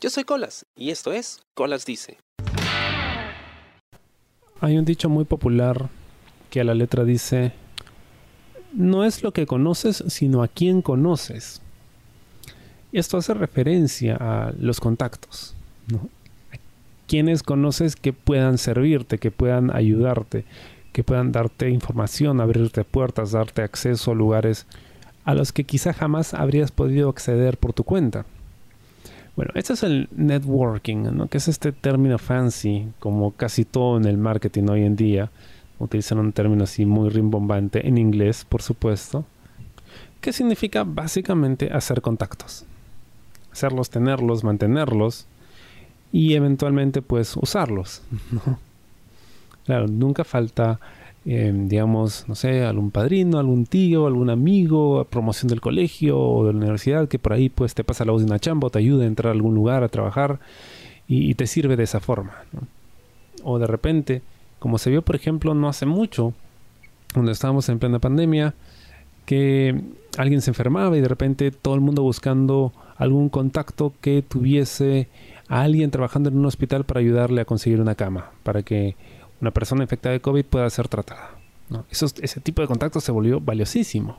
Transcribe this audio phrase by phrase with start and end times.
[0.00, 2.16] Yo soy Colas y esto es Colas Dice.
[4.60, 5.90] Hay un dicho muy popular
[6.48, 7.52] que a la letra dice,
[8.72, 11.60] no es lo que conoces, sino a quién conoces.
[12.92, 15.54] Esto hace referencia a los contactos.
[15.88, 16.08] ¿no?
[17.06, 20.44] quienes conoces que puedan servirte, que puedan ayudarte,
[20.92, 24.66] que puedan darte información, abrirte puertas, darte acceso a lugares
[25.24, 28.24] a los que quizá jamás habrías podido acceder por tu cuenta.
[29.40, 31.26] Bueno, este es el networking, ¿no?
[31.28, 35.30] que es este término fancy, como casi todo en el marketing hoy en día.
[35.78, 39.24] Utilizan un término así muy rimbombante, en inglés, por supuesto,
[40.20, 42.66] que significa básicamente hacer contactos.
[43.50, 45.26] Hacerlos, tenerlos, mantenerlos,
[46.12, 48.02] y eventualmente pues usarlos.
[49.64, 50.80] Claro, nunca falta,
[51.24, 56.52] em, digamos, no sé, algún padrino, algún tío, algún amigo, promoción del colegio o de
[56.52, 58.78] la universidad que por ahí pues te pasa la voz de una chamba o te
[58.78, 60.40] ayuda a entrar a algún lugar a trabajar
[61.06, 62.34] y, te sirve de esa forma.
[63.42, 64.22] O de repente,
[64.60, 66.34] como se vio por ejemplo no hace mucho,
[67.12, 68.54] cuando estábamos en plena pandemia,
[69.26, 69.80] que
[70.16, 75.08] alguien se enfermaba y de repente todo el mundo buscando algún contacto que tuviese
[75.48, 78.94] a alguien trabajando en un hospital para ayudarle a conseguir una cama, para que
[79.40, 81.30] una persona infectada de COVID pueda ser tratada.
[81.90, 84.18] ese tipo de contacto se volvió valiosísimo.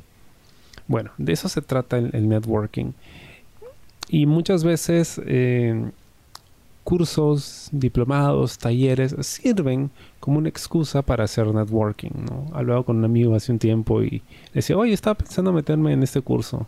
[0.88, 2.94] Bueno, de eso se trata el, networking.
[4.10, 5.92] Y muchas veces eh,
[6.84, 12.12] cursos, diplomados, talleres sirven como una excusa para hacer networking.
[12.30, 12.48] ¿no?
[12.54, 14.22] Hablaba con un amigo hace un tiempo y
[14.54, 16.68] decía, oye, estaba pensando meterme en este curso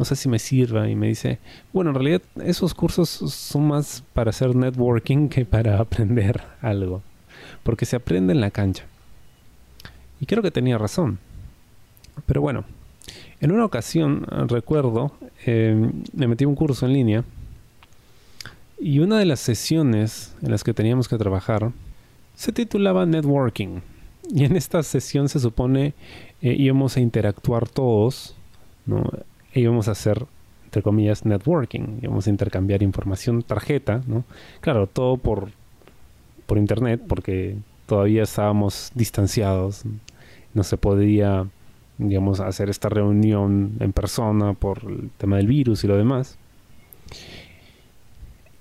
[0.00, 0.88] no sé si me sirva.
[0.88, 1.38] Y me dice,
[1.74, 7.02] bueno, en realidad esos cursos son más para hacer networking que para aprender algo.
[7.62, 8.84] Porque se aprende en la cancha.
[10.20, 11.18] Y creo que tenía razón.
[12.26, 12.64] Pero bueno,
[13.40, 15.12] en una ocasión, recuerdo,
[15.46, 17.24] eh, me metí un curso en línea.
[18.78, 21.72] Y una de las sesiones en las que teníamos que trabajar
[22.34, 23.80] se titulaba Networking.
[24.32, 25.94] Y en esta sesión se supone
[26.40, 28.36] eh, íbamos a interactuar todos,
[28.86, 29.04] ¿no?
[29.52, 30.24] e íbamos a hacer,
[30.64, 34.24] entre comillas, networking, íbamos a intercambiar información, tarjeta, ¿no?
[34.60, 35.50] Claro, todo por,
[36.50, 37.56] por internet, porque
[37.86, 39.84] todavía estábamos distanciados,
[40.52, 41.46] no se podía,
[41.96, 46.38] digamos, hacer esta reunión en persona por el tema del virus y lo demás.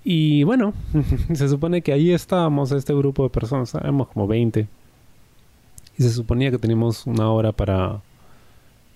[0.04, 0.76] Y bueno,
[1.34, 4.68] se supone que ahí estábamos, este grupo de personas, éramos como 20.
[5.98, 8.04] Y se suponía que teníamos una hora para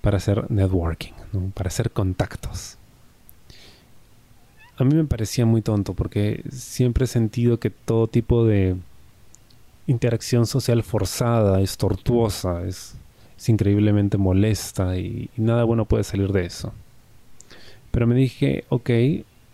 [0.01, 1.13] para hacer networking,
[1.55, 2.77] para hacer contactos.
[4.77, 8.75] A mí me parecía muy tonto porque siempre he sentido que todo tipo de
[9.87, 12.95] interacción social forzada es tortuosa, es,
[13.45, 16.73] increíblemente molesta y, nada bueno puede salir de eso.
[17.91, 18.89] Pero me dije, ok,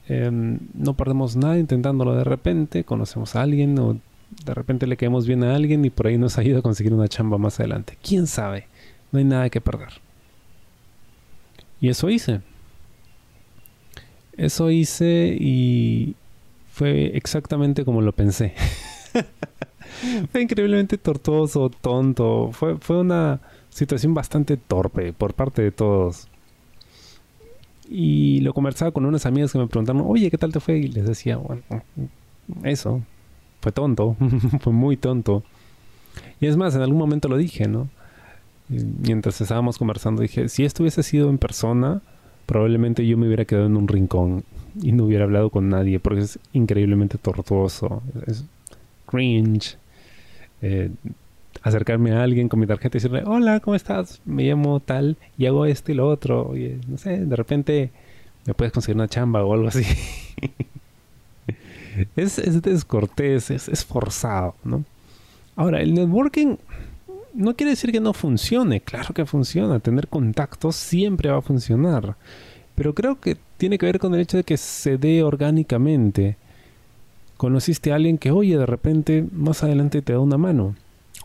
[0.07, 3.97] em, no perdemos nada intentándolo de repente, conocemos a alguien o
[4.45, 7.07] de repente le caemos bien a alguien y por ahí nos ayuda a conseguir una
[7.07, 7.97] chamba más adelante.
[8.01, 8.67] ¿Quién sabe?
[9.11, 9.93] No hay nada que perder.
[11.81, 12.41] Y eso hice.
[14.39, 16.15] Eso hice y
[16.71, 18.53] fue exactamente como lo pensé.
[20.31, 22.51] fue increíblemente tortuoso, tonto.
[22.53, 26.29] Fue, fue una situación bastante torpe por parte de todos.
[27.89, 30.77] Y lo conversaba con unas amigas que me preguntaron, oye, ¿qué tal te fue?
[30.77, 31.61] Y les decía, bueno,
[32.63, 33.01] eso,
[33.59, 34.15] fue tonto,
[34.61, 35.43] fue muy tonto.
[36.39, 37.89] Y es más, en algún momento lo dije, ¿no?
[38.69, 42.03] mientras estábamos conversando dije, si esto hubiese sido en persona,
[42.49, 44.43] probablemente yo me hubiera quedado en un rincón
[44.81, 48.43] y no hubiera hablado con nadie porque es increíblemente tortuoso, es
[49.05, 49.77] cringe.
[50.63, 50.89] Eh,
[51.61, 54.19] acercarme a alguien con mi tarjeta y decirle, hola, ¿cómo estás?
[54.25, 56.57] Me llamo tal y hago esto y lo otro.
[56.57, 57.91] Y, no sé, de repente
[58.47, 59.85] me puedes conseguir una chamba o algo así.
[62.15, 64.83] es, es descortés, es, es forzado, ¿no?
[65.55, 66.55] Ahora, el networking
[67.33, 72.15] no quiere decir que no funcione, claro que funciona, tener contactos siempre va a funcionar,
[72.75, 76.37] pero creo que tiene que ver con el hecho de que se dé orgánicamente.
[77.37, 80.75] Conociste a alguien que, oye, de repente más adelante te da una mano,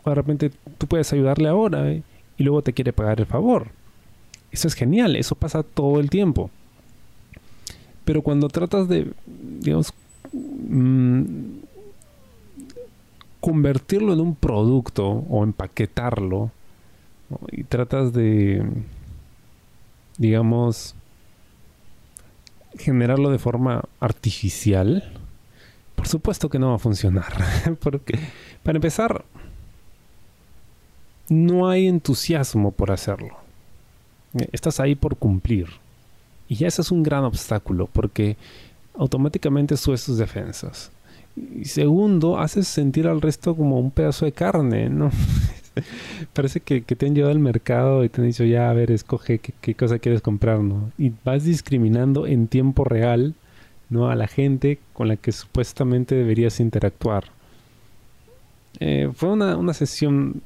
[0.02, 2.02] o de repente tú puedes ayudarle ahora ¿eh?
[2.36, 3.68] y luego te quiere pagar el favor.
[4.52, 6.50] Eso es genial, eso pasa todo el tiempo.
[8.04, 9.10] Pero cuando tratas de,
[9.60, 9.92] digamos,
[10.32, 11.13] mm,
[13.44, 16.50] convertirlo en un producto o empaquetarlo
[17.52, 18.66] y tratas de,
[20.16, 20.94] digamos,
[22.78, 25.12] generarlo de forma artificial,
[25.94, 27.34] por supuesto que no va a funcionar.
[27.82, 28.18] Porque,
[28.62, 29.26] para empezar,
[31.28, 33.36] no hay entusiasmo por hacerlo.
[34.52, 35.68] Estás ahí por cumplir.
[36.48, 38.36] Y ya ese es un gran obstáculo, porque
[38.94, 40.90] automáticamente subes tus defensas.
[41.36, 45.10] Y segundo, haces sentir al resto como un pedazo de carne, ¿no?
[46.32, 49.38] Parece que, te han llevado al mercado y te han dicho, ya, a ver, escoge
[49.38, 50.92] qué, cosa quieres comprar, ¿no?
[50.96, 53.34] Y vas discriminando en tiempo real,
[53.90, 54.08] ¿no?
[54.08, 57.24] A la gente con la que supuestamente deberías interactuar.
[58.78, 60.42] Eh, fue una, una sesión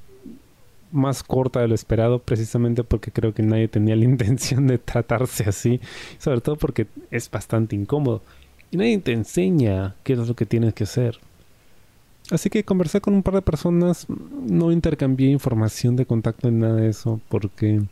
[0.91, 5.45] más corta de lo esperado, precisamente porque creo que nadie tenía la intención de tratarse
[5.45, 5.81] así,
[6.19, 8.23] sobre todo porque es bastante incómodo
[8.71, 11.19] y nadie te enseña qué es lo que tienes que hacer.
[12.31, 16.77] Así que conversé con un par de personas, no intercambié información de contacto en nada
[16.77, 17.83] de eso porque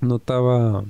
[0.00, 0.84] notaba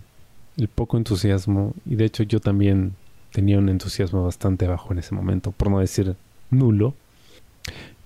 [0.56, 2.94] el poco entusiasmo y de hecho yo también
[3.32, 6.17] tenía un entusiasmo bastante bajo en ese momento, por no decir
[6.50, 6.94] nulo.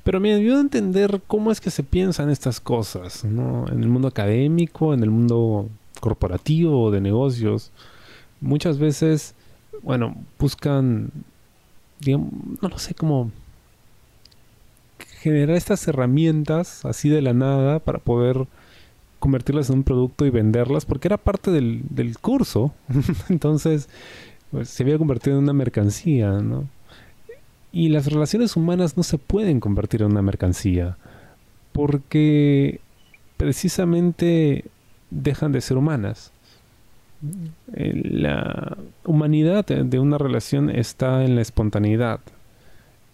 [0.03, 3.67] Pero me ayudó a entender cómo es que se piensan estas cosas, ¿no?
[3.69, 5.69] En el mundo académico, en el mundo
[6.01, 7.71] corporativo, de negocios.
[8.41, 9.35] Muchas veces,
[9.83, 11.11] bueno, buscan,
[12.01, 13.31] digamos, no lo sé, cómo
[15.21, 18.47] generar estas herramientas así de la nada para poder
[19.19, 22.73] convertirlas en un producto y venderlas, porque era parte del, del curso.
[23.29, 23.89] Entonces,
[24.51, 26.69] pues, se había convertido en una mercancía, ¿no?
[27.73, 30.97] Y las relaciones humanas no se pueden convertir en una mercancía
[31.73, 32.81] porque
[33.37, 34.65] precisamente
[35.11, 36.33] dejan de ser humanas.
[37.75, 42.21] Eh, la humanidad de una relación está en la espontaneidad,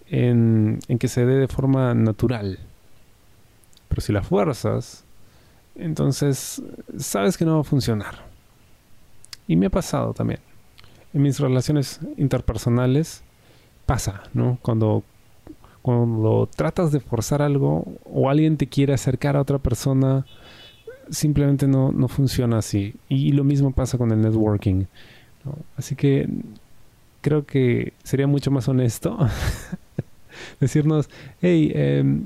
[0.09, 2.59] en, que se dé de forma natural.
[3.89, 5.05] Pero si la fuerzas,
[5.75, 6.63] entonces
[6.99, 8.27] sabes que no va a funcionar.
[9.47, 10.41] Y me ha pasado también.
[11.15, 13.23] En mis relaciones interpersonales,
[13.87, 14.59] pasa, ¿no?
[14.61, 15.05] Cuando,
[15.83, 20.27] cuando tratas de forzar algo o alguien te quiere acercar a otra persona,
[21.11, 22.95] simplemente no, no funciona así.
[23.09, 24.87] Y lo mismo pasa con el networking.
[25.77, 26.29] Así que
[27.21, 29.19] creo que sería mucho más honesto
[30.61, 31.09] decirnos,
[31.41, 32.23] hey, em,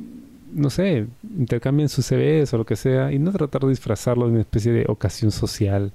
[0.52, 1.06] no sé,
[1.38, 4.72] intercambien sus CVs o lo que sea y no tratar de disfrazarlo de una especie
[4.72, 5.92] de ocasión social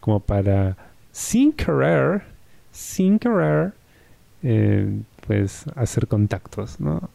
[0.00, 0.76] como para,
[1.12, 2.22] sin querer,
[2.72, 3.72] sin querer,
[4.42, 7.10] eh, pues hacer contactos, ¿no?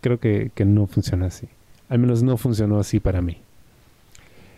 [0.00, 1.48] Creo que, que no funciona así.
[1.88, 3.38] Al menos no funcionó así para mí.